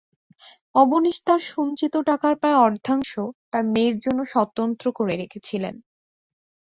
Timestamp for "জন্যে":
3.99-4.25